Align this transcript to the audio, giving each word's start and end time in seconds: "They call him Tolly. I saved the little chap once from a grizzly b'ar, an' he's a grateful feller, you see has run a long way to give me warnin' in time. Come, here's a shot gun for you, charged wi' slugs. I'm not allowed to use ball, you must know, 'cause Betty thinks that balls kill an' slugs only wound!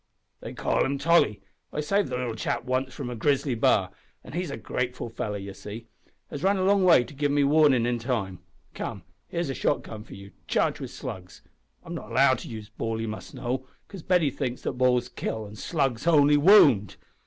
"They 0.39 0.53
call 0.55 0.83
him 0.83 0.97
Tolly. 0.97 1.43
I 1.71 1.79
saved 1.79 2.09
the 2.09 2.17
little 2.17 2.33
chap 2.33 2.63
once 2.63 2.91
from 2.91 3.11
a 3.11 3.15
grizzly 3.15 3.53
b'ar, 3.53 3.91
an' 4.23 4.33
he's 4.33 4.49
a 4.49 4.57
grateful 4.57 5.09
feller, 5.09 5.37
you 5.37 5.53
see 5.53 5.85
has 6.31 6.41
run 6.41 6.57
a 6.57 6.63
long 6.63 6.83
way 6.83 7.03
to 7.03 7.13
give 7.13 7.29
me 7.31 7.43
warnin' 7.43 7.85
in 7.85 7.99
time. 7.99 8.39
Come, 8.73 9.03
here's 9.27 9.51
a 9.51 9.53
shot 9.53 9.83
gun 9.83 10.03
for 10.03 10.15
you, 10.15 10.31
charged 10.47 10.79
wi' 10.79 10.87
slugs. 10.87 11.43
I'm 11.83 11.93
not 11.93 12.09
allowed 12.09 12.39
to 12.39 12.47
use 12.47 12.67
ball, 12.67 12.99
you 12.99 13.07
must 13.09 13.35
know, 13.35 13.67
'cause 13.87 14.01
Betty 14.01 14.31
thinks 14.31 14.63
that 14.63 14.73
balls 14.73 15.07
kill 15.07 15.45
an' 15.45 15.55
slugs 15.55 16.07
only 16.07 16.35
wound! 16.35 16.95